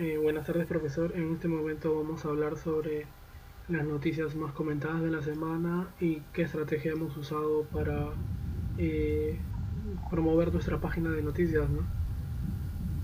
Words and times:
Eh, 0.00 0.16
buenas 0.16 0.46
tardes, 0.46 0.68
profesor. 0.68 1.10
En 1.16 1.32
este 1.32 1.48
momento 1.48 1.92
vamos 1.92 2.24
a 2.24 2.28
hablar 2.28 2.56
sobre 2.56 3.06
las 3.68 3.84
noticias 3.84 4.36
más 4.36 4.52
comentadas 4.52 5.02
de 5.02 5.10
la 5.10 5.22
semana 5.22 5.88
y 5.98 6.22
qué 6.32 6.42
estrategia 6.42 6.92
hemos 6.92 7.16
usado 7.16 7.64
para 7.64 8.10
eh, 8.78 9.40
promover 10.08 10.52
nuestra 10.52 10.80
página 10.80 11.10
de 11.10 11.20
noticias. 11.20 11.68
¿no? 11.68 11.80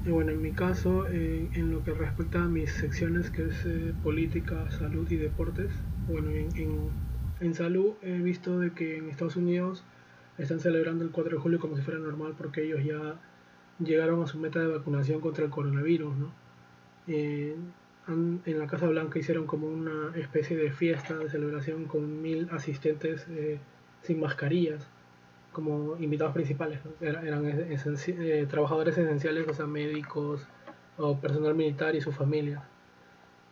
Y 0.06 0.12
bueno, 0.12 0.30
en 0.30 0.40
mi 0.40 0.52
caso, 0.52 1.08
eh, 1.08 1.50
en 1.54 1.72
lo 1.72 1.82
que 1.82 1.94
respecta 1.94 2.44
a 2.44 2.46
mis 2.46 2.70
secciones, 2.70 3.28
que 3.28 3.48
es 3.48 3.66
política, 4.04 4.70
salud 4.70 5.10
y 5.10 5.16
deportes, 5.16 5.72
bueno, 6.06 6.30
en, 6.30 6.90
en, 7.40 7.54
salud 7.54 7.94
he 8.02 8.18
visto 8.18 8.60
de 8.60 8.70
que 8.70 8.98
en 8.98 9.08
Estados 9.10 9.34
Unidos 9.34 9.82
están 10.38 10.60
celebrando 10.60 11.02
el 11.02 11.10
4 11.10 11.38
de 11.38 11.42
julio 11.42 11.58
como 11.58 11.74
si 11.74 11.82
fuera 11.82 11.98
normal 11.98 12.36
porque 12.38 12.62
ellos 12.62 12.84
ya 12.84 13.16
llegaron 13.80 14.22
a 14.22 14.28
su 14.28 14.38
meta 14.38 14.60
de 14.60 14.68
vacunación 14.68 15.20
contra 15.20 15.44
el 15.44 15.50
coronavirus, 15.50 16.16
¿no? 16.16 16.43
Eh, 17.06 17.56
en 18.06 18.58
la 18.58 18.66
Casa 18.66 18.86
Blanca 18.86 19.18
hicieron 19.18 19.46
como 19.46 19.66
una 19.66 20.14
especie 20.16 20.56
de 20.56 20.70
fiesta 20.70 21.16
de 21.16 21.30
celebración 21.30 21.86
con 21.86 22.20
mil 22.20 22.48
asistentes 22.50 23.26
eh, 23.30 23.58
sin 24.02 24.20
mascarillas 24.20 24.86
como 25.52 25.96
invitados 25.98 26.34
principales. 26.34 26.80
Eran, 27.00 27.46
eh, 27.46 28.46
trabajadores 28.50 28.98
esenciales, 28.98 29.48
o 29.48 29.54
sea, 29.54 29.66
médicos 29.66 30.46
o 30.98 31.18
personal 31.18 31.54
militar 31.54 31.94
y 31.94 32.00
sus 32.00 32.14
familias. 32.14 32.62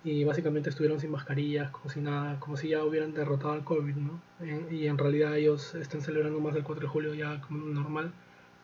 Y 0.05 0.24
básicamente 0.24 0.69
estuvieron 0.69 0.98
sin 0.98 1.12
mascarillas, 1.12 1.71
como 1.71 1.88
si 1.88 2.01
nada, 2.01 2.38
como 2.41 2.57
si 2.57 2.69
ya 2.71 2.84
hubieran 2.84 3.15
derrotado 3.15 3.52
al 3.52 3.65
COVID, 3.65 3.95
¿no? 3.95 4.21
y 4.69 4.88
en 4.88 4.98
realidad 4.98 5.37
ellos 5.37 5.77
están 5.77 6.01
celebrando 6.01 6.41
más 6.41 6.57
el 6.57 6.65
4 6.65 6.82
de 6.82 6.88
julio 6.88 7.15
ya 7.15 7.41
como 7.41 7.66
normal, 7.66 8.12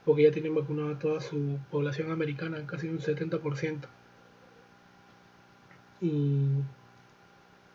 porque 0.04 0.24
ya 0.24 0.32
tienen 0.32 0.54
vacunada 0.56 0.98
toda 0.98 1.20
su 1.20 1.58
población 1.70 2.10
americana, 2.10 2.66
casi 2.66 2.88
un 2.88 2.98
70%. 2.98 3.86
Y 6.00 6.46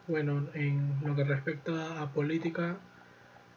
bueno, 0.07 0.47
en 0.53 0.99
lo 1.05 1.15
que 1.15 1.23
respecta 1.23 2.01
a 2.01 2.11
política, 2.11 2.77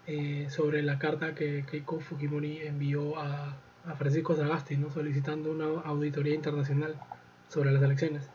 eh, 0.07 0.47
sobre 0.51 0.83
la 0.83 0.99
carta 1.01 1.35
que 1.35 1.65
Keiko 1.69 1.99
Fujimori 2.01 2.59
envió 2.59 3.19
a, 3.19 3.57
Francisco 3.99 4.35
Sagasti, 4.35 4.77
¿no? 4.77 4.91
solicitando 4.91 5.53
una 5.53 5.67
auditoría 5.83 6.35
internacional 6.35 6.97
sobre 7.49 7.71
las 7.71 7.83
elecciones. 7.83 8.29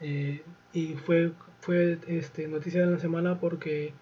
Eh, 0.00 0.42
y 0.74 0.94
fue, 0.94 1.32
fue 1.60 1.98
este, 2.08 2.46
noticia 2.46 2.84
de 2.84 2.92
la 2.92 2.98
semana 2.98 3.40
porque 3.40 3.94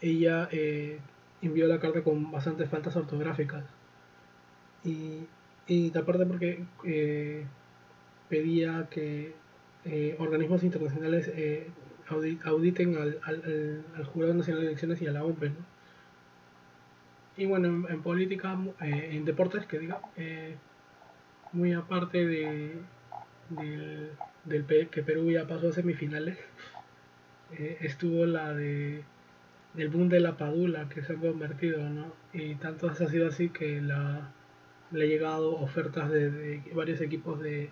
ella 0.00 0.48
eh, 0.52 1.00
envió 1.42 1.66
la 1.66 1.80
carta 1.80 2.02
con 2.04 2.30
bastantes 2.30 2.68
faltas 2.68 2.94
ortográficas. 2.94 3.64
Y, 4.84 5.26
y 5.66 5.96
aparte 5.98 6.26
porque 6.26 6.64
pedía 8.28 8.86
que 8.90 9.34
eh, 9.84 10.14
organismos 10.18 10.62
internacionales 10.62 11.30
eh, 11.34 11.70
auditen 12.44 12.96
al, 12.98 13.18
al, 13.22 13.84
al, 13.96 14.04
Jurado 14.04 14.34
Nacional 14.34 14.62
de 14.62 14.68
Elecciones 14.68 15.00
y 15.00 15.06
a 15.06 15.12
la 15.12 15.24
OMP. 15.24 15.44
Y 17.36 17.46
bueno, 17.46 17.88
en, 17.88 18.02
política, 18.02 18.58
eh, 18.82 19.10
en 19.12 19.24
deportes, 19.24 19.64
que 19.64 19.78
diga, 19.78 20.00
muy 21.52 21.72
aparte 21.72 22.26
de, 22.26 22.74
del, 24.44 24.88
que 24.90 25.02
Perú 25.02 25.30
ya 25.30 25.46
pasó 25.46 25.68
a 25.68 25.72
semifinales, 25.72 26.38
estuvo 27.80 28.26
la 28.26 28.52
de 28.52 29.02
del 29.74 29.88
boom 29.88 30.08
de 30.08 30.18
la 30.18 30.36
Padula 30.36 30.88
que 30.88 31.00
se 31.02 31.12
ha 31.12 31.16
convertido, 31.16 31.88
¿no? 31.88 32.12
Y 32.32 32.56
tanto 32.56 32.88
ha 32.88 32.94
sido 32.94 33.28
así 33.28 33.50
que 33.50 33.80
le 33.80 33.92
ha 33.94 35.06
llegado 35.06 35.54
ofertas 35.54 36.10
de, 36.10 36.60
varios 36.74 37.00
equipos 37.00 37.40
de, 37.40 37.70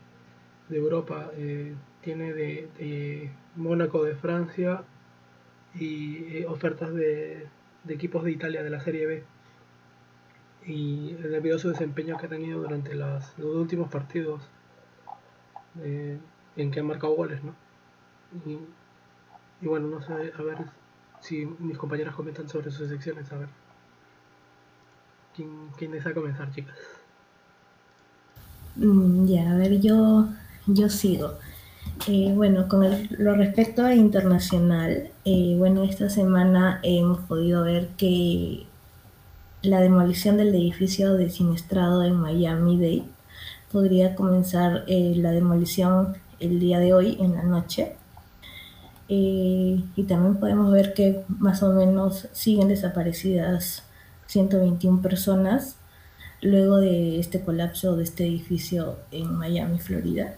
de 0.69 0.77
Europa. 0.77 1.31
Tiene 2.09 2.33
de, 2.33 3.31
Mónaco 3.57 4.03
de 4.03 4.15
Francia 4.15 4.83
y 5.75 6.39
eh, 6.39 6.47
ofertas 6.49 6.95
de, 6.95 7.47
equipos 7.87 8.25
de 8.25 8.31
Italia 8.31 8.63
de 8.63 8.71
la 8.71 8.81
Serie 8.81 9.07
B. 9.07 9.25
Y 10.65 11.13
debido 11.13 11.57
a 11.57 11.59
su 11.59 11.69
desempeño 11.69 12.17
que 12.17 12.25
ha 12.25 12.29
tenido 12.31 12.63
durante 12.63 12.95
los 12.95 13.39
últimos 13.39 13.91
partidos 13.91 14.41
eh, 15.83 16.19
en 16.57 16.71
que 16.71 16.81
han 16.81 16.87
marcado 16.87 17.15
goles, 17.15 17.41
¿no? 17.45 17.55
Y, 18.47 19.67
bueno, 19.67 19.89
no 19.89 20.01
sé, 20.01 20.33
a 20.35 20.43
ver 20.43 20.59
si 21.21 21.45
mis 21.59 21.77
compañeras 21.77 22.15
comentan 22.15 22.49
sobre 22.49 22.71
sus 22.71 22.89
secciones, 22.89 23.31
a 23.33 23.39
ver. 23.39 23.49
¿Quién, 25.37 25.51
quién 25.77 25.91
desea 25.93 26.15
comenzar, 26.15 26.51
chicas? 26.53 26.77
Mm, 28.77 29.27
ya, 29.27 29.53
a 29.53 29.57
ver, 29.59 29.79
yo 29.79 30.29
yo 30.69 30.89
sigo. 30.89 31.39
Eh, 32.07 32.33
bueno, 32.35 32.69
con 32.69 32.87
lo 33.11 33.35
respecto 33.35 33.85
a 33.85 33.95
internacional, 33.95 35.11
eh, 35.25 35.55
bueno, 35.59 35.83
esta 35.85 36.09
semana 36.09 36.81
hemos 36.83 37.21
podido 37.21 37.65
ver 37.65 37.89
que 37.97 38.67
la 39.63 39.81
demolición 39.81 40.37
del 40.37 40.55
edificio 40.55 41.15
de 41.15 41.31
Siniestrado 41.31 42.05
en 42.05 42.15
Miami-Dade 42.15 43.05
podría 43.73 44.15
comenzar 44.15 44.85
eh, 44.87 45.15
la 45.17 45.33
demolición 45.33 46.17
el 46.41 46.61
día 46.61 46.79
de 46.79 46.95
hoy 46.95 47.17
en 47.21 47.35
la 47.35 47.43
noche. 47.43 47.97
y 49.09 50.05
también 50.07 50.37
podemos 50.37 50.71
ver 50.73 50.95
que 50.95 51.25
más 51.29 51.63
o 51.63 51.73
menos 51.73 52.29
siguen 52.33 52.69
desaparecidas 52.69 53.83
121 54.27 55.01
personas 55.03 55.77
luego 56.43 56.77
de 56.79 57.19
este 57.19 57.41
colapso 57.41 57.97
de 57.97 58.05
este 58.05 58.27
edificio 58.27 58.97
en 59.11 59.35
Miami, 59.35 59.79
Florida. 59.79 60.37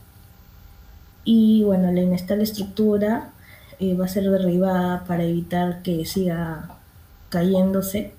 Y 1.25 1.63
bueno, 1.65 1.93
la 1.93 2.01
inestable 2.01 2.45
estructura 2.45 3.31
eh, 3.79 3.95
va 3.95 4.05
a 4.07 4.09
ser 4.09 4.31
derribada 4.31 5.05
para 5.05 5.25
evitar 5.25 5.83
que 5.83 6.05
siga 6.05 6.77
cayéndose 7.31 8.13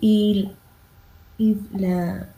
y, 0.00 0.50
la, 1.76 2.28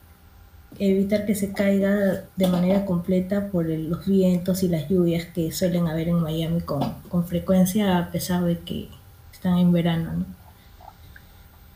evitar 0.79 1.27
que 1.27 1.35
se 1.35 1.53
caiga 1.53 2.25
de 2.37 2.47
manera 2.49 2.85
completa 2.85 3.49
por 3.49 3.67
los 3.67 4.07
vientos 4.07 4.63
y 4.63 4.69
las 4.69 4.89
lluvias 4.89 5.27
que 5.27 5.53
suelen 5.53 5.87
haber 5.87 6.09
en 6.09 6.21
Miami 6.21 6.61
con, 6.61 6.83
frecuencia 7.27 7.99
a 7.99 8.11
pesar 8.11 8.45
de 8.45 8.59
que 8.59 8.89
están 9.33 9.59
en 9.59 9.73
verano. 9.73 10.25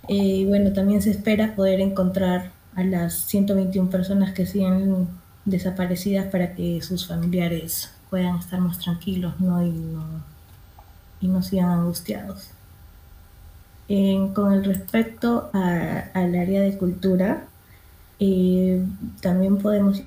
Y 0.08 0.42
eh, 0.42 0.46
bueno, 0.46 0.72
también 0.72 1.02
se 1.02 1.10
espera 1.10 1.54
poder 1.56 1.80
encontrar 1.80 2.52
a 2.74 2.84
las 2.84 3.14
121 3.14 3.90
personas 3.90 4.32
que 4.32 4.46
siguen 4.46 5.08
desaparecidas 5.44 6.26
para 6.26 6.54
que 6.54 6.80
sus 6.82 7.06
familiares 7.06 7.90
puedan 8.16 8.36
estar 8.36 8.58
más 8.60 8.78
tranquilos 8.78 9.38
¿no? 9.40 9.62
Y, 9.62 9.70
no, 9.70 10.02
y 11.20 11.28
no 11.28 11.42
sigan 11.42 11.68
angustiados. 11.68 12.48
con 14.34 14.52
el 14.54 14.64
respecto 14.64 15.50
al 15.52 16.34
área 16.34 16.62
de 16.62 16.78
cultura, 16.78 17.44
eh, 18.18 18.82
también 19.20 19.58
podemos 19.58 20.02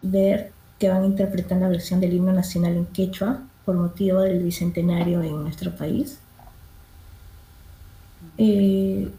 ver 0.00 0.52
que 0.78 0.88
van 0.88 1.02
a 1.02 1.06
interpretar 1.06 1.58
la 1.58 1.68
versión 1.68 2.00
del 2.00 2.14
himno 2.14 2.32
nacional 2.32 2.76
en 2.76 2.86
quechua 2.86 3.42
por 3.66 3.74
motivo 3.74 4.22
del 4.22 4.42
bicentenario 4.42 5.22
en 5.22 5.42
nuestro 5.42 5.76
país. 5.76 6.18
Eh, 8.38 9.10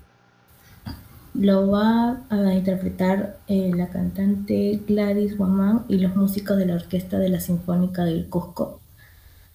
lo 1.33 1.69
va 1.69 2.21
a 2.29 2.53
interpretar 2.53 3.39
eh, 3.47 3.71
la 3.75 3.89
cantante 3.89 4.79
Gladys 4.87 5.37
Guamán 5.37 5.85
y 5.87 5.97
los 5.97 6.15
músicos 6.15 6.57
de 6.57 6.67
la 6.67 6.75
Orquesta 6.75 7.17
de 7.17 7.29
la 7.29 7.39
Sinfónica 7.39 8.03
del 8.03 8.29
Cusco. 8.29 8.81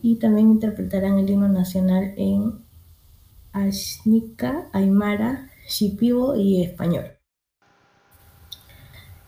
Y 0.00 0.16
también 0.16 0.50
interpretarán 0.50 1.18
el 1.18 1.30
himno 1.30 1.48
nacional 1.48 2.14
en 2.16 2.54
Ashnika, 3.52 4.66
Aymara, 4.72 5.48
Shipibo 5.68 6.36
y 6.36 6.62
español. 6.62 7.06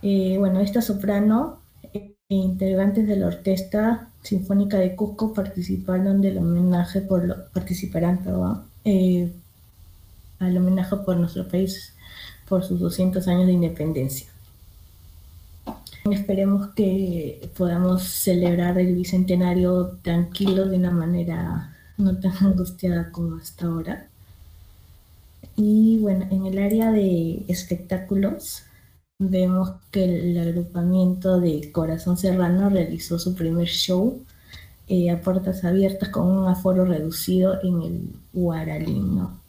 Eh, 0.03 0.37
bueno, 0.39 0.61
esta 0.61 0.81
soprano 0.81 1.61
e 1.93 2.15
integrantes 2.29 3.07
de 3.07 3.17
la 3.17 3.27
Orquesta 3.27 4.09
Sinfónica 4.23 4.79
de 4.79 4.97
Cusco 4.97 5.35
participaron 5.35 6.21
del 6.21 6.39
homenaje 6.39 7.01
por 7.01 7.51
participarán 7.53 8.19
perdón, 8.19 8.65
eh, 8.85 9.33
al 10.39 10.57
homenaje 10.57 10.97
por 10.97 11.17
nuestro 11.17 11.47
país 11.49 11.95
por 12.51 12.65
sus 12.65 12.81
200 12.81 13.27
años 13.29 13.47
de 13.47 13.53
independencia. 13.53 14.27
Esperemos 16.11 16.71
que 16.75 17.49
podamos 17.57 18.03
celebrar 18.03 18.77
el 18.79 18.95
bicentenario 18.95 19.99
tranquilo 20.03 20.67
de 20.69 20.77
una 20.77 20.91
manera 20.91 21.77
no 21.97 22.19
tan 22.19 22.33
angustiada 22.41 23.13
como 23.13 23.37
hasta 23.37 23.67
ahora. 23.67 24.09
Y 25.57 25.99
bueno, 25.99 26.27
en 26.31 26.47
el 26.47 26.59
área 26.59 26.91
de 26.91 27.45
espectáculos 27.49 28.65
vemos 29.19 29.73
que 29.93 30.05
el 30.05 30.39
agrupamiento 30.39 31.39
de 31.39 31.71
Corazón 31.71 32.17
Serrano 32.17 32.69
realizó 32.69 33.19
su 33.19 33.35
primer 33.35 33.69
show 33.69 34.25
eh, 34.89 35.11
a 35.11 35.21
puertas 35.21 35.63
abiertas 35.65 36.09
con 36.09 36.27
un 36.27 36.49
aforo 36.49 36.85
reducido 36.85 37.63
en 37.63 37.83
el 37.83 38.11
Guaralino. 38.33 39.40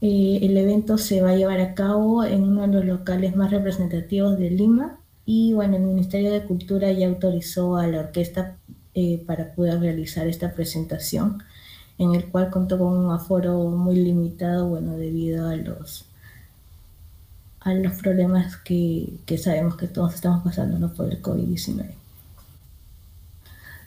Eh, 0.00 0.38
el 0.42 0.56
evento 0.56 0.98
se 0.98 1.20
va 1.22 1.30
a 1.30 1.36
llevar 1.36 1.60
a 1.60 1.74
cabo 1.74 2.24
en 2.24 2.42
uno 2.42 2.62
de 2.62 2.68
los 2.68 2.84
locales 2.84 3.36
más 3.36 3.50
representativos 3.50 4.38
de 4.38 4.50
Lima 4.50 4.98
Y 5.26 5.52
bueno, 5.52 5.76
el 5.76 5.82
Ministerio 5.82 6.32
de 6.32 6.44
Cultura 6.44 6.90
ya 6.92 7.06
autorizó 7.08 7.76
a 7.76 7.86
la 7.86 8.00
orquesta 8.00 8.56
eh, 8.94 9.22
para 9.26 9.52
poder 9.54 9.80
realizar 9.80 10.26
esta 10.26 10.52
presentación, 10.54 11.42
en 11.98 12.14
el 12.14 12.26
cual 12.30 12.50
contó 12.50 12.78
con 12.78 12.96
un 12.96 13.12
aforo 13.12 13.58
muy 13.70 13.96
limitado, 13.96 14.68
bueno, 14.68 14.96
debido 14.96 15.48
a 15.48 15.56
los 15.56 16.06
a 17.60 17.74
los 17.74 17.94
problemas 18.00 18.56
que, 18.56 19.12
que 19.26 19.38
sabemos 19.38 19.76
que 19.76 19.86
todos 19.86 20.14
estamos 20.14 20.42
pasando 20.42 20.92
por 20.94 21.10
el 21.10 21.22
COVID-19. 21.22 21.90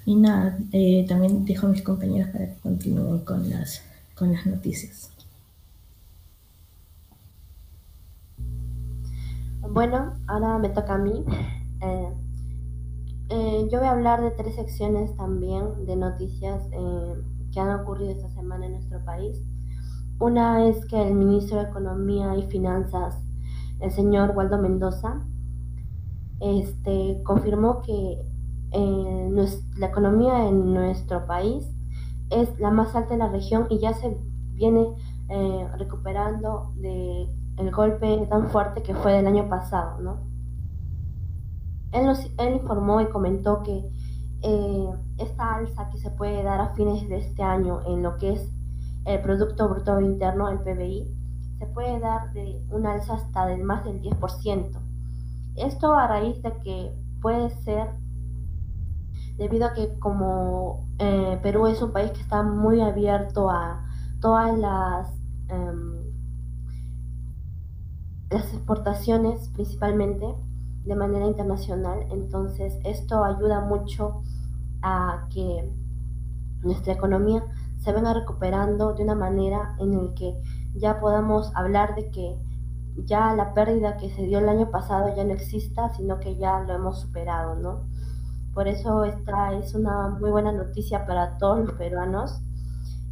Y 0.06 0.16
nada, 0.16 0.58
eh, 0.72 1.06
también 1.08 1.46
dejo 1.46 1.68
a 1.68 1.70
mis 1.70 1.82
compañeros 1.82 2.30
para 2.30 2.48
que 2.48 2.60
continúen 2.62 3.20
con 3.20 3.50
las, 3.50 3.82
con 4.16 4.32
las 4.34 4.46
noticias. 4.46 5.13
Bueno, 9.70 10.14
ahora 10.28 10.58
me 10.60 10.70
toca 10.70 10.96
a 10.96 10.98
mí. 10.98 11.24
Eh, 11.82 12.14
eh, 13.30 13.68
yo 13.72 13.80
voy 13.80 13.88
a 13.88 13.92
hablar 13.92 14.22
de 14.22 14.32
tres 14.32 14.56
secciones 14.56 15.16
también 15.18 15.86
de 15.86 15.96
noticias 15.96 16.66
que 17.52 17.60
han 17.60 17.80
ocurrido 17.80 18.12
esta 18.12 18.30
semana 18.30 18.68
en 18.68 18.74
nuestro 18.74 19.04
país. 19.04 19.38
Una 20.20 20.66
es 20.66 20.86
que 20.86 21.08
el 21.08 21.16
ministro 21.16 21.58
de 21.58 21.70
Economía 21.70 22.36
y 22.38 22.44
Finanzas 22.44 23.24
el 23.84 23.92
señor 23.92 24.32
Waldo 24.36 24.58
Mendoza, 24.58 25.22
este, 26.40 27.22
confirmó 27.24 27.82
que 27.82 28.22
eh, 28.72 29.48
la 29.78 29.88
economía 29.88 30.48
en 30.48 30.74
nuestro 30.74 31.26
país 31.28 31.70
es 32.30 32.58
la 32.60 32.72
más 32.72 32.96
alta 32.96 33.12
de 33.12 33.18
la 33.18 33.30
región 33.30 33.68
y 33.70 33.80
ya 33.80 33.94
se 33.94 34.18
viene 34.54 34.88
eh, 35.30 35.68
recuperando 35.78 36.72
del 36.78 37.28
el 37.58 37.72
golpe 37.72 38.26
tan 38.30 38.50
fuerte 38.50 38.84
que 38.84 38.96
fue 38.96 39.14
del 39.14 39.28
año 39.28 39.48
pasado, 39.50 40.00
¿no? 40.00 40.34
Él, 41.92 42.54
informó 42.54 43.02
y 43.02 43.06
comentó 43.08 43.62
que 43.62 43.88
eh, 44.42 44.90
esta 45.20 45.56
alza 45.56 45.90
que 45.90 46.00
se 46.00 46.10
puede 46.10 46.42
dar 46.44 46.60
a 46.60 46.74
fines 46.74 47.08
de 47.08 47.18
este 47.18 47.44
año 47.44 47.82
en 47.86 48.02
lo 48.02 48.18
que 48.18 48.34
es 48.34 48.52
el 49.06 49.22
Producto 49.22 49.70
Bruto 49.70 50.00
Interno, 50.00 50.50
el 50.50 50.60
PBI, 50.60 51.08
se 51.60 51.66
puede 51.68 52.00
dar 52.00 52.34
de 52.34 52.66
un 52.72 52.88
alza 52.88 53.14
hasta 53.16 53.46
del 53.46 53.64
más 53.64 53.84
del 53.84 54.02
10%. 54.02 54.72
Esto 55.56 55.94
a 55.94 56.08
raíz 56.08 56.42
de 56.42 56.52
que 56.64 56.92
puede 57.22 57.52
ser 57.64 57.90
debido 59.38 59.68
a 59.68 59.74
que 59.74 59.98
como 60.00 60.88
eh, 61.00 61.40
Perú 61.42 61.68
es 61.68 61.82
un 61.82 61.92
país 61.92 62.12
que 62.12 62.22
está 62.22 62.44
muy 62.44 62.82
abierto 62.82 63.50
a 63.50 63.84
todas 64.20 64.58
las, 64.58 65.08
em, 65.50 66.03
las 68.34 68.54
exportaciones 68.54 69.50
principalmente 69.50 70.26
de 70.86 70.96
manera 70.96 71.26
internacional, 71.26 72.06
entonces 72.12 72.78
esto 72.84 73.24
ayuda 73.24 73.62
mucho 73.62 74.22
a 74.82 75.28
que 75.32 75.70
nuestra 76.62 76.94
economía 76.94 77.44
se 77.80 77.92
venga 77.92 78.14
recuperando 78.14 78.94
de 78.94 79.04
una 79.04 79.16
manera 79.16 79.76
en 79.80 79.94
el 79.94 80.14
que 80.14 80.36
ya 80.76 81.00
podamos 81.00 81.52
hablar 81.56 81.96
de 81.96 82.10
que 82.10 82.36
ya 83.06 83.34
la 83.34 83.54
pérdida 83.54 83.98
que 83.98 84.10
se 84.10 84.24
dio 84.24 84.40
el 84.40 84.50
año 84.50 84.72
pasado 84.72 85.16
ya 85.16 85.24
no 85.24 85.34
exista, 85.34 85.94
sino 85.94 86.20
que 86.20 86.36
ya 86.38 86.60
lo 86.62 86.74
hemos 86.74 87.02
superado, 87.02 87.56
¿no? 87.56 87.88
Por 88.54 88.68
eso 88.68 89.04
esta 89.04 89.54
es 89.54 89.74
una 89.74 90.10
muy 90.10 90.30
buena 90.32 90.52
noticia 90.52 91.06
para 91.06 91.38
todos 91.38 91.66
los 91.66 91.74
peruanos 91.76 92.40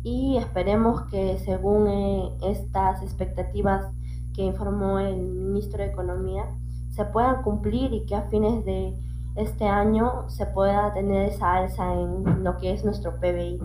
y 0.04 0.38
esperemos 0.38 1.04
que 1.10 1.38
según 1.40 1.88
eh, 1.88 2.38
estas 2.42 3.02
expectativas 3.02 3.88
que 4.34 4.44
informó 4.44 5.00
el 5.00 5.18
ministro 5.18 5.80
de 5.80 5.90
Economía 5.90 6.46
se 6.92 7.06
puedan 7.06 7.42
cumplir 7.42 7.94
y 7.94 8.06
que 8.06 8.16
a 8.16 8.24
fines 8.24 8.66
de 8.66 8.94
este 9.36 9.68
año 9.68 10.30
se 10.30 10.46
pueda 10.46 10.94
tener 10.94 11.30
esa 11.30 11.54
alza 11.54 11.94
en 11.94 12.44
lo 12.44 12.58
que 12.58 12.74
es 12.74 12.84
nuestro 12.84 13.18
PBI. 13.20 13.60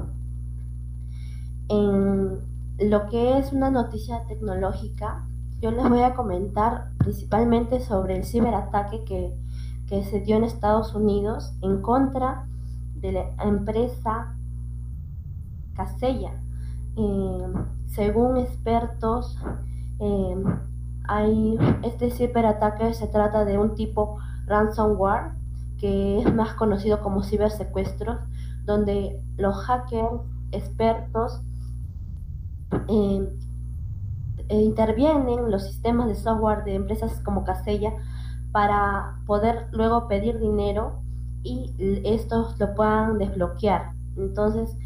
En 1.69 2.39
lo 2.79 3.07
que 3.09 3.39
es 3.39 3.53
una 3.53 3.71
noticia 3.71 4.25
tecnológica, 4.29 5.27
yo 5.61 5.71
les 5.73 5.89
voy 5.89 6.03
a 6.03 6.15
comentar 6.15 6.91
principalmente 6.99 7.81
sobre 7.81 8.17
el 8.17 8.25
ciberataque 8.25 9.05
que, 9.05 9.35
se 10.05 10.21
dio 10.21 10.37
en 10.37 10.45
Estados 10.45 10.95
Unidos 10.95 11.53
en 11.63 11.81
contra 11.81 12.47
de 12.97 13.13
la 13.13 13.45
empresa 13.45 14.37
Casella. 15.75 16.33
Eh, 16.97 17.53
según 17.87 18.37
expertos, 18.37 19.39
eh, 20.01 20.45
hay, 21.09 21.59
este 21.83 22.11
ciberataque 22.11 22.93
se 22.95 23.07
trata 23.07 23.45
de 23.45 23.59
un 23.59 23.75
tipo 23.75 24.19
ransomware 24.47 25.33
que 25.79 26.21
es 26.21 26.35
más 26.35 26.55
conocido 26.55 27.01
como 27.03 27.23
cibersecuestros, 27.23 28.19
donde 28.65 29.21
los 29.37 29.57
hackers 29.65 30.23
expertos 30.53 31.41
eh, 32.89 33.29
intervienen 34.49 35.51
los 35.51 35.65
sistemas 35.65 36.09
de 36.09 36.15
software 36.15 36.65
de 36.65 36.75
empresas 36.75 37.21
como 37.25 37.45
Casella 37.45 37.93
para 38.53 39.19
poder 39.27 39.69
luego 39.73 40.09
pedir 40.09 40.39
dinero 40.39 41.01
y 41.43 41.73
estos 42.05 42.59
lo 42.59 42.75
puedan 42.75 43.19
desbloquear. 43.19 43.93
Entonces, 44.17 44.77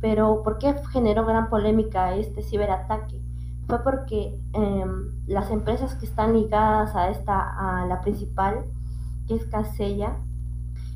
pero 0.00 0.42
¿por 0.42 0.58
qué 0.58 0.74
generó 0.92 1.26
gran 1.26 1.48
polémica 1.48 2.14
este 2.14 2.42
ciberataque? 2.42 3.27
Fue 3.68 3.82
porque 3.84 4.40
em, 4.54 5.26
las 5.26 5.50
empresas 5.50 5.94
que 5.94 6.06
están 6.06 6.32
ligadas 6.32 6.96
a 6.96 7.10
esta, 7.10 7.82
a 7.82 7.86
la 7.86 8.00
principal, 8.00 8.64
que 9.26 9.36
es 9.36 9.44
Casella, 9.46 10.16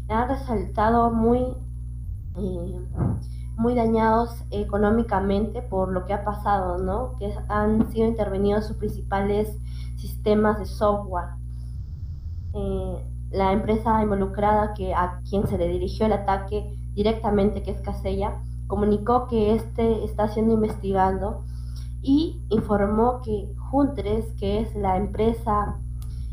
han 0.09 0.29
resultado 0.29 1.11
muy 1.11 1.41
eh, 2.37 2.81
muy 3.57 3.75
dañados 3.75 4.43
económicamente 4.51 5.63
por 5.63 5.93
lo 5.93 6.07
que 6.07 6.15
ha 6.15 6.25
pasado, 6.25 6.79
¿no? 6.79 7.17
Que 7.19 7.35
han 7.49 7.91
sido 7.93 8.09
intervenidos 8.09 8.67
sus 8.67 8.77
principales 8.77 9.57
sistemas 9.97 10.59
de 10.59 10.67
software. 10.67 11.29
Eh, 12.55 13.07
la 13.31 13.53
empresa 13.53 14.03
involucrada 14.03 14.75
que 14.75 14.95
a 14.95 15.21
quien 15.29 15.47
se 15.47 15.59
le 15.59 15.69
dirigió 15.69 16.07
el 16.07 16.13
ataque 16.13 16.75
directamente, 16.95 17.63
que 17.63 17.71
es 17.71 17.81
Casella, 17.83 18.43
comunicó 18.67 19.27
que 19.29 19.55
este 19.55 20.05
está 20.05 20.29
siendo 20.29 20.55
investigado 20.55 21.43
y 22.03 22.41
informó 22.51 23.23
que 23.23 23.55
Juntres, 23.71 24.27
que 24.39 24.61
es 24.61 24.75
la 24.75 24.97
empresa 24.97 25.79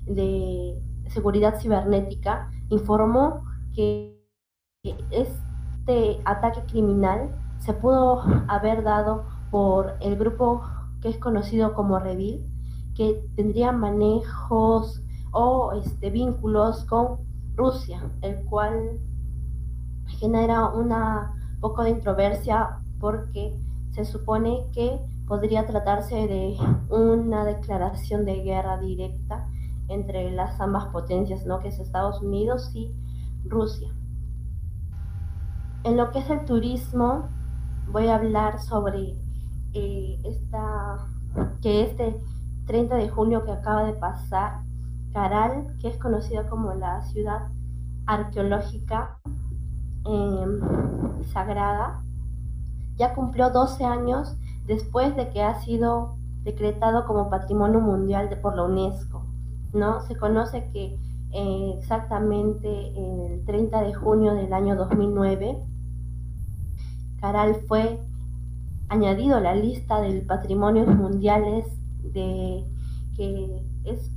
de 0.06 0.82
seguridad 1.08 1.60
cibernética, 1.60 2.50
informó 2.70 3.44
que 3.74 4.20
es 5.12 5.30
este 5.90 6.22
ataque 6.24 6.62
criminal 6.68 7.36
se 7.58 7.74
pudo 7.74 8.22
haber 8.48 8.84
dado 8.84 9.26
por 9.50 9.96
el 10.02 10.18
grupo 10.18 10.62
que 11.02 11.10
es 11.10 11.18
conocido 11.18 11.74
como 11.74 11.98
Revil, 11.98 12.46
que 12.96 13.24
tendría 13.36 13.72
manejos 13.72 15.02
o 15.32 15.74
este, 15.74 16.12
vínculos 16.12 16.86
con 16.86 17.18
Rusia, 17.56 18.04
el 18.22 18.46
cual 18.46 19.00
genera 20.06 20.68
una 20.68 21.34
poco 21.60 21.82
de 21.82 21.90
introversia 21.90 22.78
porque 23.00 23.58
se 23.92 24.06
supone 24.06 24.66
que 24.74 25.00
podría 25.28 25.66
tratarse 25.66 26.16
de 26.16 26.58
una 26.90 27.46
declaración 27.46 28.26
de 28.26 28.42
guerra 28.42 28.80
directa 28.80 29.48
entre 29.88 30.32
las 30.32 30.60
ambas 30.60 30.86
potencias, 30.86 31.46
¿no? 31.46 31.60
que 31.60 31.70
es 31.70 31.80
Estados 31.80 32.22
Unidos 32.22 32.72
y 32.74 32.92
Rusia. 33.46 33.90
En 35.84 35.98
lo 35.98 36.12
que 36.12 36.20
es 36.20 36.30
el 36.30 36.46
turismo, 36.46 37.30
voy 37.92 38.08
a 38.08 38.16
hablar 38.16 38.60
sobre 38.60 39.16
eh, 39.74 40.20
esta, 40.24 41.08
que 41.62 41.84
este 41.84 42.20
30 42.66 42.96
de 42.96 43.10
junio 43.10 43.44
que 43.44 43.52
acaba 43.52 43.84
de 43.84 43.94
pasar, 43.94 44.62
Caral, 45.14 45.76
que 45.82 45.88
es 45.88 45.98
conocida 45.98 46.48
como 46.48 46.74
la 46.74 47.02
ciudad 47.02 47.48
arqueológica 48.06 49.20
em, 50.06 50.60
sagrada, 51.32 52.04
ya 53.00 53.16
cumplió 53.16 53.50
12 53.50 53.86
años 53.86 54.36
después 54.68 55.16
de 55.16 55.30
que 55.30 55.42
ha 55.42 55.60
sido 55.62 56.18
decretado 56.44 57.06
como 57.06 57.30
Patrimonio 57.30 57.80
Mundial 57.80 58.30
por 58.42 58.56
la 58.56 58.64
UNESCO. 58.64 59.26
¿no? 59.74 60.02
Se 60.02 60.16
conoce 60.16 60.70
que 60.72 60.98
eh, 61.32 61.76
exactamente 61.78 62.68
el 62.68 63.46
30 63.46 63.82
de 63.84 63.94
junio 63.94 64.34
del 64.34 64.54
año 64.54 64.76
2009, 64.76 65.58
Caral 67.22 67.56
fue 67.68 68.00
añadido 68.90 69.38
a 69.38 69.42
la 69.42 69.56
lista 69.56 70.02
del 70.02 70.26
patrimonio 70.26 70.86
mundiales 70.86 71.66
de, 72.02 72.66
que 73.16 73.62
es 73.86 74.12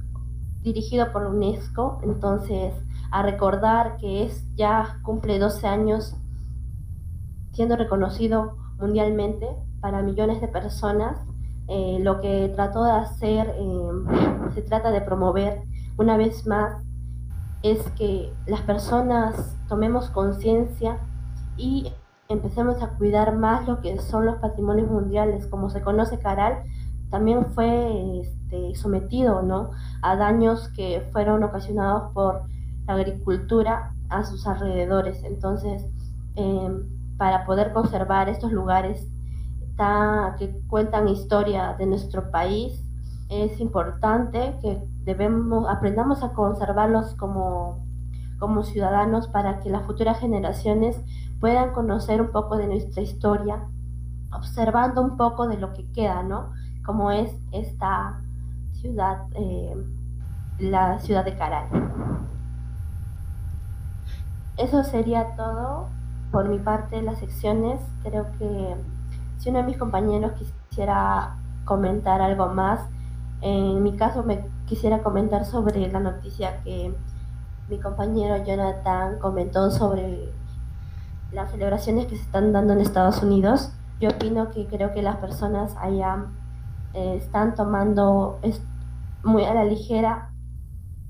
dirigido 0.62 1.12
por 1.12 1.23
la 1.23 1.29
UNESCO, 1.29 1.99
entonces 2.03 2.75
a 3.11 3.23
recordar 3.23 3.99
que 3.99 4.25
es 4.25 4.45
ya 4.55 4.99
cumple 5.03 5.39
12 5.39 5.67
años 5.67 6.17
siendo 7.53 7.77
reconocido 7.77 8.62
mundialmente 8.83 9.49
para 9.81 10.03
millones 10.03 10.41
de 10.41 10.49
personas, 10.49 11.19
eh, 11.69 11.99
lo 12.01 12.21
que 12.21 12.53
trató 12.55 12.85
de 12.85 12.93
hacer, 12.93 13.55
eh, 13.57 14.51
se 14.55 14.62
trata 14.62 14.91
de 14.91 15.01
promover 15.01 15.62
una 15.97 16.17
vez 16.17 16.47
más 16.47 16.83
es 17.62 17.81
que 17.93 18.33
las 18.47 18.61
personas 18.62 19.57
tomemos 19.69 20.11
conciencia 20.11 20.99
y 21.57 21.93
empecemos 22.29 22.83
a 22.83 22.89
cuidar 22.99 23.37
más 23.37 23.69
lo 23.69 23.81
que 23.81 23.99
son 24.01 24.27
los 24.27 24.37
patrimonios 24.37 24.91
mundiales. 24.91 25.47
Como 25.47 25.71
se 25.71 25.81
conoce 25.81 26.19
Caral, 26.19 26.65
también 27.11 27.47
fue 27.55 28.21
este, 28.21 28.75
sometido 28.75 29.43
¿no? 29.43 29.71
a 30.03 30.17
daños 30.17 30.69
que 30.71 31.07
fueron 31.12 31.45
ocasionados 31.45 32.12
por 32.12 32.43
la 32.87 32.95
agricultura 32.95 33.93
a 34.09 34.25
sus 34.25 34.47
alrededores. 34.47 35.23
Entonces, 35.23 35.85
em, 36.35 37.01
para 37.16 37.45
poder 37.45 37.73
conservar 37.73 38.28
estos 38.28 38.52
lugares 38.52 39.07
que 40.38 40.61
cuentan 40.69 41.09
historia 41.09 41.75
de 41.78 41.87
nuestro 41.87 42.31
país, 42.31 42.85
es 43.28 43.59
importante 43.61 44.57
que 44.61 44.81
debemos, 45.04 45.69
aprendamos 45.69 46.23
a 46.23 46.33
conservarlos 46.33 47.14
como, 47.14 47.85
como 48.38 48.62
ciudadanos 48.62 49.26
para 49.28 49.61
que 49.61 49.71
las 49.71 49.85
futuras 49.85 50.21
generaciones 50.21 51.00
puedan 51.40 51.73
conocer 51.73 52.21
un 52.21 52.31
poco 52.31 52.57
de 52.57 52.69
nuestra 52.69 53.02
historia, 53.02 53.66
observando 54.33 55.02
un 55.02 55.16
poco 55.16 55.49
de 55.49 55.57
lo 55.57 55.73
que 55.73 55.90
queda, 55.92 56.23
¿no? 56.23 56.52
Como 56.85 57.11
es 57.11 57.35
esta 57.50 58.21
ciudad, 58.73 59.26
eh, 59.35 59.75
la 60.59 60.99
ciudad 61.00 61.25
de 61.25 61.37
Caral. 61.37 61.66
Eso 64.57 64.85
sería 64.85 65.35
todo 65.35 65.88
por 66.33 66.49
mi 66.49 66.59
parte 66.59 67.03
las 67.03 67.19
secciones. 67.19 67.81
Creo 68.03 68.27
que 68.39 68.75
si 69.39 69.51
uno 69.51 69.59
de 69.59 69.65
mis 69.65 69.77
compañeros 69.77 70.33
quisiera 70.33 71.37
comentar 71.65 72.21
algo 72.21 72.49
más, 72.49 72.81
en 73.43 73.83
mi 73.83 73.97
caso 73.97 74.25
me 74.25 74.45
quisiera 74.67 75.03
comentar 75.03 75.45
sobre 75.45 75.87
la 75.93 76.01
noticia 76.01 76.62
que 76.65 76.95
mi 77.69 77.79
compañero 77.79 78.45
Jonathan 78.45 79.19
comentó 79.19 79.71
sobre 79.71 80.33
las 81.33 81.51
celebraciones 81.51 82.07
que 82.07 82.17
se 82.17 82.23
están 82.23 82.53
dando 82.53 82.73
en 82.73 82.81
Estados 82.81 83.23
Unidos. 83.23 83.73
Yo 84.01 84.11
opino 84.11 84.51
que 84.51 84.67
creo 84.67 84.93
que 84.93 85.03
las 85.03 85.17
personas 85.17 85.75
allá 85.79 86.27
eh, 86.95 87.17
están 87.17 87.55
tomando 87.55 88.39
muy 89.23 89.45
a 89.45 89.55
la 89.55 89.65
ligera 89.65 90.31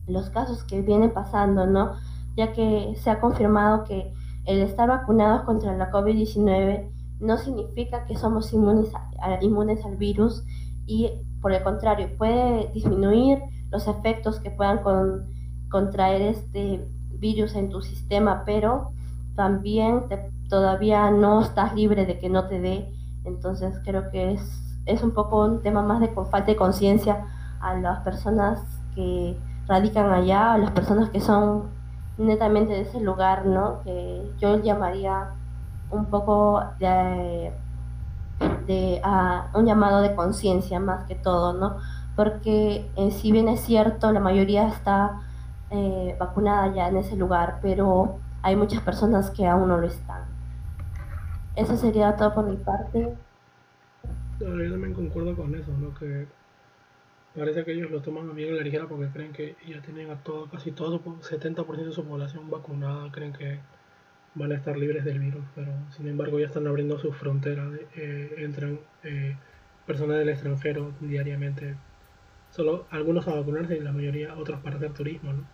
los 0.07 0.31
casos 0.31 0.65
que 0.65 0.83
vienen 0.83 1.13
pasando, 1.13 1.67
¿no? 1.67 1.93
Ya 2.37 2.53
que 2.53 2.95
se 2.97 3.11
ha 3.11 3.21
confirmado 3.21 3.85
que 3.85 4.13
el 4.45 4.61
estar 4.61 4.89
vacunados 4.89 5.43
contra 5.43 5.77
la 5.77 5.91
COVID-19 5.91 6.91
no 7.21 7.39
significa 7.39 8.05
que 8.05 8.17
somos 8.17 8.53
inmunes, 8.53 8.93
al 9.21 9.97
virus 9.97 10.45
y 10.87 11.11
por 11.43 11.53
el 11.53 11.63
contrario, 11.63 12.09
puede 12.17 12.71
disminuir 12.73 13.41
los 13.71 13.89
efectos 13.89 14.39
que 14.39 14.51
puedan 14.51 14.81
contraer 15.69 16.23
este 16.23 16.87
virus 17.19 17.55
en 17.57 17.69
tu 17.69 17.83
sistema, 17.83 18.45
pero 18.47 18.93
también 19.35 20.05
todavía 20.49 21.11
no 21.11 21.41
estás 21.41 21.75
libre 21.75 22.07
de 22.07 22.19
que 22.19 22.29
no 22.29 22.47
te 22.47 22.61
dé. 22.61 22.93
Entonces 23.25 23.75
creo 23.85 24.11
que 24.11 24.33
es, 24.33 24.81
es 24.87 25.03
un 25.03 25.13
poco 25.13 25.45
un 25.45 25.63
tema 25.63 25.83
más 25.83 26.01
de 26.01 26.09
falta 26.09 26.45
de 26.45 26.57
conciencia 26.57 27.27
a 27.61 27.75
las 27.75 28.01
personas 28.01 28.61
que 28.95 29.37
radican 29.67 30.13
allá, 30.13 30.55
a 30.55 30.59
las 30.59 30.71
personas 30.71 31.11
que 31.11 31.21
son 31.21 31.65
netamente 32.19 32.73
de 32.73 32.83
ese 32.83 33.01
lugar, 33.01 33.47
¿no? 33.47 33.83
Que 33.83 34.31
yo 34.39 34.59
llamaría 34.61 35.31
un 35.91 36.07
poco 36.07 36.63
de, 36.79 37.53
de 38.67 39.03
un 39.55 39.67
llamado 39.67 40.01
de 40.01 40.15
conciencia 40.15 40.81
más 40.81 41.05
que 41.05 41.15
todo, 41.15 41.53
¿no? 41.53 41.77
Porque 42.17 42.91
eh, 42.97 43.11
si 43.11 43.33
bien 43.33 43.49
es 43.49 43.61
cierto, 43.61 44.13
la 44.13 44.21
mayoría 44.21 44.69
está 44.69 45.23
eh, 45.71 46.17
vacunada 46.19 46.75
ya 46.75 46.89
en 46.89 46.97
ese 46.99 47.17
lugar, 47.17 47.59
pero 47.63 48.19
hay 48.43 48.57
muchas 48.57 48.83
personas 48.83 49.31
que 49.31 49.47
aún 49.47 49.69
no 49.69 49.79
lo 49.79 49.87
están. 49.87 50.23
Eso 51.57 51.77
sería 51.77 52.17
todo 52.17 52.35
por 52.35 52.45
mi 52.45 52.57
parte. 52.57 53.15
yo 54.39 54.47
también 54.47 54.95
concuerdo 54.95 55.37
con 55.37 55.55
eso, 55.55 55.71
¿no? 55.79 55.95
Que 55.95 56.27
parece 57.37 57.65
que 57.65 57.73
ellos 57.73 57.91
lo 57.91 58.03
toman 58.03 58.29
a 58.31 58.33
bien 58.33 58.57
la 58.57 58.63
ligera 58.63 58.87
porque 58.87 59.09
creen 59.09 59.33
que 59.33 59.57
ya 59.67 59.81
tienen 59.81 60.11
a 60.11 60.23
todo, 60.23 60.49
casi 60.51 60.73
todo, 60.73 61.01
70% 61.03 61.85
de 61.85 61.93
su 61.93 62.05
población 62.05 62.51
vacunada, 62.51 63.11
creen 63.11 63.33
que 63.33 63.59
van 64.35 64.53
a 64.53 64.55
estar 64.55 64.77
libres 64.77 65.05
del 65.05 65.19
virus, 65.19 65.45
pero 65.55 65.73
sin 65.91 66.09
embargo 66.09 66.39
ya 66.39 66.47
están 66.47 66.67
abriendo 66.67 66.99
sus 66.99 67.17
fronteras, 67.17 67.69
eh, 67.97 68.35
entran 68.39 68.81
eh, 69.05 69.37
personas 69.87 70.19
del 70.19 70.31
extranjero 70.31 70.93
diariamente, 71.01 71.77
solo 72.51 72.87
algunos 72.91 73.27
a 73.29 73.35
vacunarse 73.35 73.77
y 73.77 73.81
la 73.81 73.93
mayoría 73.93 74.35
otros 74.35 74.61
para 74.61 74.77
hacer 74.77 74.93
turismo, 74.93 75.33
¿no? 75.33 75.45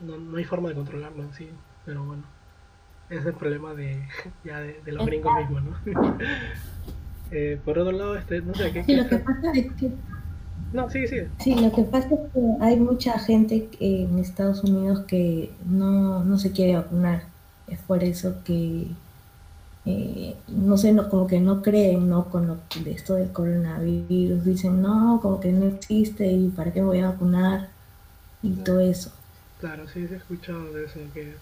No, 0.00 0.36
hay 0.36 0.44
forma 0.44 0.70
de 0.70 0.74
controlarlo 0.74 1.30
sí, 1.32 1.50
pero 1.84 2.04
bueno, 2.04 2.22
ese 3.10 3.20
es 3.20 3.26
el 3.26 3.34
problema 3.34 3.74
de, 3.74 4.06
ya 4.44 4.60
de, 4.60 4.80
los 4.86 5.06
gringos 5.06 5.32
mismos, 5.36 5.62
¿no? 5.64 6.18
Eh, 7.34 7.58
por 7.64 7.78
otro 7.78 7.92
lado, 7.92 8.14
este, 8.18 8.42
no 8.42 8.52
sé, 8.52 8.70
¿qué, 8.74 8.84
sí, 8.84 8.94
lo 8.94 9.08
que 9.08 9.16
pasa 9.16 9.52
es 9.54 9.72
que... 9.72 9.90
No, 10.72 10.88
sigue, 10.90 11.08
sigue. 11.08 11.28
Sí, 11.38 11.54
lo 11.54 11.72
que 11.72 11.82
pasa 11.82 12.08
es 12.08 12.32
que 12.32 12.40
hay 12.60 12.78
mucha 12.78 13.18
gente 13.18 13.68
en 13.80 14.18
Estados 14.18 14.64
Unidos 14.64 15.00
que 15.06 15.50
no, 15.66 16.24
no 16.24 16.38
se 16.38 16.52
quiere 16.52 16.76
vacunar 16.76 17.32
es 17.72 17.78
por 17.80 18.02
eso 18.04 18.42
que, 18.44 18.86
eh, 19.86 20.36
no 20.48 20.76
sé, 20.76 20.92
no, 20.92 21.08
como 21.08 21.26
que 21.26 21.40
no 21.40 21.62
creen 21.62 22.08
¿no? 22.08 22.26
con 22.26 22.46
lo, 22.46 22.58
de 22.84 22.92
esto 22.92 23.14
del 23.14 23.32
coronavirus. 23.32 24.44
Dicen, 24.44 24.82
no, 24.82 25.20
como 25.22 25.40
que 25.40 25.52
no 25.52 25.66
existe 25.66 26.26
y 26.30 26.48
para 26.48 26.72
qué 26.72 26.80
me 26.80 26.88
voy 26.88 27.00
a 27.00 27.10
vacunar 27.10 27.68
y 28.42 28.50
todo 28.56 28.80
eso. 28.80 29.12
Claro, 29.60 29.86
sí, 29.88 30.06
se 30.06 30.14
ha 30.14 30.18
escuchado 30.18 30.72
de 30.72 30.84
eso, 30.84 30.98
que 31.14 31.34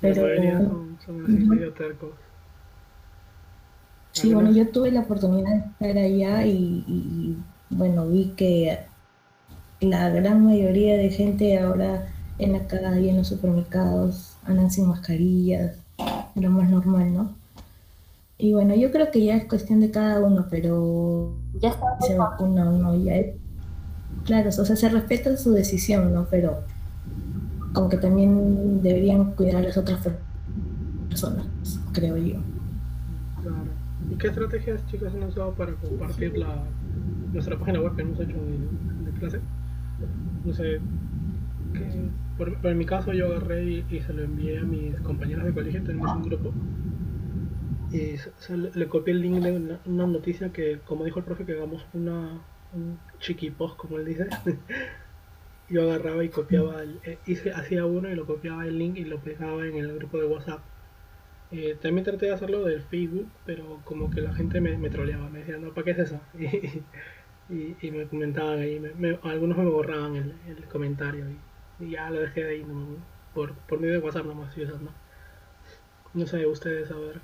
Pero, 0.00 0.22
son, 0.22 0.98
son 1.04 1.24
así 1.24 1.32
medio 1.44 1.72
tercos. 1.72 2.10
Sí, 4.12 4.34
bueno, 4.34 4.52
yo 4.52 4.68
tuve 4.68 4.90
la 4.92 5.00
oportunidad 5.00 5.50
de 5.50 5.86
estar 5.88 6.04
allá 6.04 6.46
y, 6.46 7.36
bueno, 7.72 8.08
vi 8.08 8.32
que 8.36 8.78
la 9.80 10.10
gran 10.10 10.44
mayoría 10.44 10.96
de 10.96 11.10
gente 11.10 11.58
ahora 11.58 12.08
en 12.38 12.52
la 12.52 12.66
calle, 12.66 13.10
en 13.10 13.16
los 13.18 13.28
supermercados, 13.28 14.36
andan 14.44 14.70
sin 14.70 14.88
mascarillas, 14.88 15.76
lo 16.34 16.50
más 16.50 16.70
normal, 16.70 17.12
¿no? 17.12 17.34
Y 18.38 18.52
bueno, 18.52 18.74
yo 18.74 18.90
creo 18.90 19.10
que 19.10 19.24
ya 19.24 19.36
es 19.36 19.44
cuestión 19.46 19.80
de 19.80 19.90
cada 19.90 20.20
uno, 20.20 20.46
pero 20.50 21.34
ya 21.60 21.70
está 21.70 21.86
se 22.00 22.16
vacuna 22.16 22.68
uno, 22.68 22.96
ya 22.96 23.16
es... 23.16 23.36
Claro, 24.24 24.48
o 24.48 24.52
sea, 24.52 24.76
se 24.76 24.88
respeta 24.88 25.36
su 25.36 25.52
decisión, 25.52 26.12
¿no? 26.12 26.26
Pero 26.30 26.60
como 27.72 27.88
que 27.88 27.96
también 27.96 28.82
deberían 28.82 29.32
cuidar 29.32 29.56
a 29.56 29.62
las 29.62 29.76
otras 29.76 30.00
personas, 31.08 31.46
creo 31.92 32.16
yo. 32.16 32.36
Claro. 33.40 33.82
¿Y 34.10 34.16
qué 34.16 34.26
estrategias, 34.28 34.84
chicos, 34.90 35.12
han 35.14 35.22
usado 35.22 35.52
para 35.52 35.72
compartir 35.74 36.36
la, 36.36 36.64
nuestra 37.32 37.58
página 37.58 37.80
web 37.80 37.96
que 37.96 38.02
hemos 38.02 38.20
hecho 38.20 38.36
de, 38.36 39.18
clase? 39.18 39.40
No 40.44 40.52
sé, 40.52 40.80
¿qué, 41.72 42.08
por, 42.36 42.58
en 42.62 42.78
mi 42.78 42.86
caso 42.86 43.12
yo 43.12 43.26
agarré 43.26 43.84
y, 43.88 44.00
se 44.00 44.12
lo 44.12 44.22
envié 44.22 44.58
a 44.58 44.62
mis 44.62 44.98
compañeros 45.00 45.44
de 45.44 45.52
colegio, 45.52 45.82
tenemos 45.82 46.16
un 46.16 46.22
grupo, 46.22 46.52
y 47.92 48.16
le, 48.74 48.88
copié 48.88 49.12
el 49.12 49.20
link 49.20 49.42
de 49.42 49.78
una, 49.84 50.06
noticia 50.06 50.50
que, 50.50 50.80
como 50.84 51.04
dijo 51.04 51.18
el 51.18 51.26
profe, 51.26 51.44
que 51.44 51.52
hagamos 51.52 51.86
una, 51.92 52.40
un 52.72 52.98
chiqui 53.18 53.50
post, 53.50 53.76
como 53.76 53.98
él 53.98 54.06
dice. 54.06 54.28
yo 55.68 55.82
agarraba 55.82 56.24
y 56.24 56.28
copiaba, 56.30 56.82
el, 56.82 57.00
eh, 57.04 57.18
hice, 57.26 57.52
hacía 57.52 57.84
uno 57.84 58.10
y 58.10 58.14
lo 58.14 58.26
copiaba 58.26 58.66
el 58.66 58.78
link 58.78 58.96
y 58.96 59.04
lo 59.04 59.18
pegaba 59.20 59.66
en 59.66 59.76
el 59.76 59.94
grupo 59.96 60.18
de 60.18 60.26
WhatsApp. 60.26 60.60
Eh, 61.52 61.76
también 61.80 62.04
traté 62.04 62.26
de 62.26 62.32
hacerlo 62.32 62.64
del 62.64 62.82
Facebook, 62.82 63.28
pero 63.44 63.80
como 63.84 64.10
que 64.10 64.22
la 64.22 64.32
gente 64.34 64.60
me, 64.60 64.76
me 64.78 64.88
troleaba, 64.88 65.28
me 65.28 65.40
decían, 65.40 65.62
no, 65.62 65.74
¿para 65.74 65.84
qué 65.84 65.90
es 65.92 65.98
eso? 65.98 66.20
Y, 67.50 67.76
y, 67.82 67.90
me 67.90 68.06
comentaban 68.06 68.60
ahí, 68.60 68.80
me, 68.80 69.18
algunos 69.24 69.58
me 69.58 69.66
borraban 69.66 70.16
el, 70.16 70.34
el 70.48 70.64
comentario. 70.68 71.26
Y, 71.80 71.90
ya 71.90 72.08
lo 72.08 72.20
dejé 72.20 72.44
ahí 72.46 72.64
por, 73.34 73.52
por 73.52 73.78
medio 73.80 73.94
de 73.94 73.98
WhatsApp 73.98 74.24
nomás 74.24 74.56
y 74.56 74.62
esas 74.62 74.80
no. 74.80 74.90
No 76.14 76.26
sé, 76.26 76.46
ustedes 76.46 76.90
a 76.90 76.96
ver. 76.96 77.20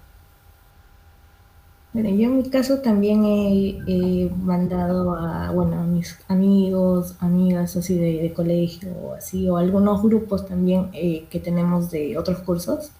Bueno, 1.92 2.10
yo 2.10 2.24
en 2.26 2.36
mi 2.36 2.50
caso 2.50 2.80
también 2.80 3.24
he, 3.24 4.30
mandado 4.42 5.14
a, 5.14 5.50
bueno, 5.50 5.80
a 5.80 5.84
mis 5.84 6.18
amigos, 6.28 7.16
amigas 7.20 7.76
así 7.76 7.96
de, 7.98 8.32
colegio 8.34 8.90
o 8.92 9.14
así, 9.14 9.48
o 9.48 9.56
algunos 9.56 10.02
grupos 10.02 10.46
también 10.46 10.90
eh, 10.92 11.26
que 11.30 11.40
tenemos 11.40 11.90
de 11.90 12.18
otros 12.18 12.40
cursos. 12.40 12.92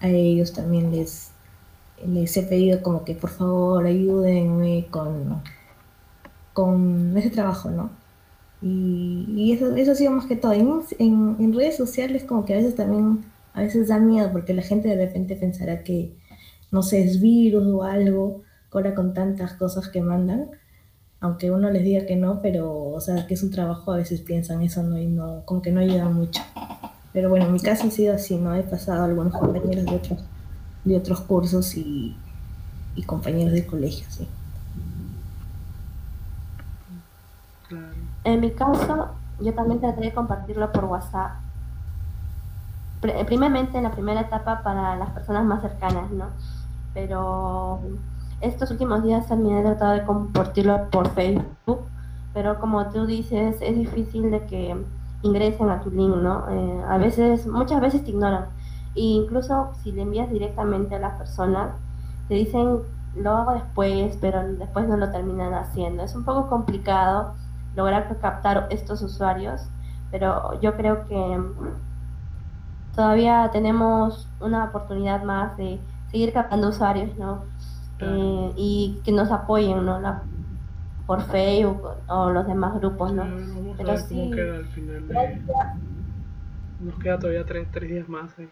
A 0.00 0.08
ellos 0.08 0.52
también 0.52 0.90
les, 0.90 1.30
les 2.06 2.36
he 2.36 2.42
pedido 2.42 2.82
como 2.82 3.04
que 3.04 3.14
por 3.14 3.30
favor 3.30 3.86
ayúdenme 3.86 4.86
con, 4.90 5.42
con 6.52 7.16
ese 7.16 7.30
trabajo, 7.30 7.70
¿no? 7.70 7.90
Y, 8.62 9.52
eso, 9.52 9.74
eso 9.76 9.92
ha 9.92 9.94
sido 9.94 10.12
más 10.12 10.26
que 10.26 10.36
todo. 10.36 10.52
En, 10.52 11.36
en, 11.38 11.52
redes 11.54 11.76
sociales 11.76 12.24
como 12.24 12.44
que 12.44 12.54
a 12.54 12.56
veces 12.58 12.74
también, 12.74 13.24
a 13.54 13.62
veces 13.62 13.88
da 13.88 13.98
miedo 13.98 14.30
porque 14.32 14.54
la 14.54 14.62
gente 14.62 14.88
de 14.88 14.96
repente 14.96 15.36
pensará 15.36 15.82
que, 15.82 16.14
no 16.70 16.82
sé, 16.82 17.02
es 17.02 17.20
virus 17.20 17.66
o 17.66 17.82
algo, 17.84 18.42
ahora 18.70 18.94
con 18.94 19.14
tantas 19.14 19.54
cosas 19.54 19.88
que 19.88 20.00
mandan. 20.02 20.50
aunque 21.20 21.50
uno 21.50 21.70
les 21.70 21.84
diga 21.84 22.06
que 22.06 22.16
no, 22.16 22.40
pero, 22.42 22.72
o 22.72 23.00
sea, 23.00 23.26
que 23.26 23.34
es 23.34 23.42
un 23.42 23.50
trabajo, 23.50 23.92
a 23.92 23.96
veces 23.98 24.22
piensan 24.22 24.62
eso, 24.62 24.82
¿no? 24.82 24.98
Y 24.98 25.06
no, 25.06 25.44
como 25.46 25.62
que 25.62 25.72
no 25.72 25.80
ayuda 25.80 26.08
mucho. 26.08 26.42
Pero 27.12 27.28
bueno, 27.28 27.46
en 27.46 27.52
mi 27.52 27.60
caso 27.60 27.88
ha 27.88 27.90
sido 27.90 28.14
así, 28.14 28.36
¿no? 28.36 28.54
He 28.54 28.62
pasado 28.62 29.02
a 29.02 29.04
algunos 29.06 29.32
compañeros 29.32 29.84
de 29.84 29.96
otros, 29.96 30.20
de 30.84 30.96
otros 30.96 31.20
cursos 31.20 31.76
y, 31.76 32.16
y 32.94 33.02
compañeros 33.02 33.52
de 33.52 33.66
colegio, 33.66 34.06
sí. 34.08 34.28
En 38.24 38.40
mi 38.40 38.50
caso, 38.52 39.08
yo 39.40 39.54
también 39.54 39.80
traté 39.80 40.02
de 40.02 40.12
compartirlo 40.12 40.70
por 40.72 40.84
WhatsApp. 40.84 41.32
Primeramente, 43.00 43.78
en 43.78 43.84
la 43.84 43.92
primera 43.92 44.20
etapa 44.20 44.62
para 44.62 44.96
las 44.96 45.10
personas 45.10 45.44
más 45.44 45.62
cercanas, 45.62 46.10
¿no? 46.10 46.26
Pero 46.92 47.80
estos 48.40 48.70
últimos 48.70 49.02
días 49.02 49.26
también 49.26 49.58
he 49.58 49.62
tratado 49.62 49.92
de 49.92 50.04
compartirlo 50.04 50.90
por 50.90 51.08
Facebook, 51.14 51.80
pero 52.34 52.60
como 52.60 52.86
tú 52.86 53.06
dices, 53.06 53.56
es 53.60 53.76
difícil 53.76 54.30
de 54.30 54.46
que 54.46 54.76
ingresen 55.22 55.70
a 55.70 55.80
tu 55.80 55.90
link, 55.90 56.16
¿no? 56.16 56.48
Eh, 56.48 56.84
a 56.88 56.98
veces, 56.98 57.46
muchas 57.46 57.80
veces 57.80 58.04
te 58.04 58.10
ignoran. 58.10 58.46
E 58.94 59.00
incluso 59.00 59.70
si 59.82 59.92
le 59.92 60.02
envías 60.02 60.30
directamente 60.30 60.94
a 60.96 60.98
las 60.98 61.14
personas, 61.14 61.74
te 62.28 62.34
dicen, 62.34 62.80
lo 63.16 63.30
hago 63.30 63.52
después, 63.54 64.16
pero 64.20 64.46
después 64.54 64.88
no 64.88 64.96
lo 64.96 65.10
terminan 65.10 65.54
haciendo. 65.54 66.02
Es 66.02 66.14
un 66.14 66.24
poco 66.24 66.48
complicado 66.48 67.34
lograr 67.76 68.16
captar 68.20 68.66
estos 68.70 69.02
usuarios, 69.02 69.62
pero 70.10 70.60
yo 70.60 70.76
creo 70.76 71.06
que 71.06 71.40
todavía 72.94 73.50
tenemos 73.52 74.28
una 74.40 74.64
oportunidad 74.64 75.22
más 75.22 75.56
de 75.56 75.80
seguir 76.10 76.32
captando 76.32 76.68
usuarios, 76.68 77.16
¿no? 77.16 77.42
Eh, 78.00 78.52
y 78.56 79.00
que 79.04 79.12
nos 79.12 79.30
apoyen, 79.30 79.84
¿no? 79.84 80.00
La, 80.00 80.22
por 81.10 81.26
Facebook 81.26 81.82
o 82.06 82.30
los 82.30 82.46
demás 82.46 82.78
grupos, 82.78 83.12
¿no? 83.12 83.24
Pero 83.76 83.98
sí, 83.98 84.30
queda 84.32 84.58
al 84.58 84.66
final. 84.66 85.02
Nos 86.78 86.94
queda 87.00 87.18
todavía 87.18 87.44
tres, 87.44 87.66
tres 87.72 87.90
días 87.90 88.08
más, 88.08 88.38
eh. 88.38 88.48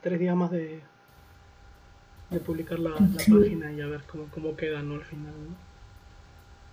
tres 0.00 0.18
días 0.18 0.34
más 0.34 0.50
de, 0.50 0.80
de 2.30 2.40
publicar 2.40 2.78
la, 2.78 2.92
página 2.94 3.70
y 3.72 3.82
a 3.82 3.86
ver 3.86 4.00
cómo, 4.10 4.24
cómo 4.34 4.56
queda, 4.56 4.80
¿no? 4.80 4.94
Al 4.94 5.04
final, 5.04 5.34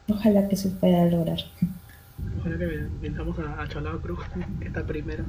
¿no? 0.08 0.16
Ojalá 0.16 0.48
que 0.48 0.56
se 0.56 0.70
pueda 0.70 1.04
lograr. 1.08 1.40
Ojalá 2.40 2.58
que 2.58 2.88
vengamos 3.02 3.38
a, 3.40 3.62
a 3.62 3.68
Cholao 3.68 4.00
Cruz, 4.00 4.22
que 4.62 4.68
está 4.68 4.86
primero. 4.86 5.26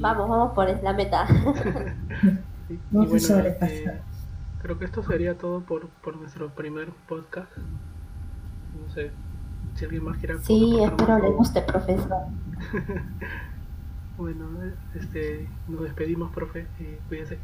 Vamos, 0.00 0.28
vamos 0.28 0.52
por 0.54 0.82
la 0.82 0.92
meta. 0.92 1.24
y, 2.68 2.78
bueno, 2.90 3.16
eh, 3.60 4.00
creo 4.64 4.78
que 4.78 4.86
esto 4.86 5.02
sería 5.02 5.36
todo 5.36 5.60
por, 5.60 5.88
por 6.02 6.16
nuestro 6.16 6.48
primer 6.54 6.88
podcast. 7.06 7.54
No 7.58 8.90
sé 8.94 9.10
si 9.74 9.84
alguien 9.84 10.04
más 10.04 10.16
quiere. 10.16 10.38
Sí, 10.38 10.80
espero 10.82 11.18
le 11.18 11.28
guste, 11.32 11.60
profesor. 11.60 12.22
bueno, 14.16 14.46
este, 14.94 15.50
nos 15.68 15.82
despedimos, 15.82 16.32
profe. 16.32 16.66
Eh, 16.80 16.98
cuídense. 17.08 17.38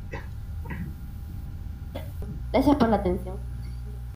Gracias 2.52 2.76
por 2.76 2.88
la 2.88 2.96
atención. 2.96 3.36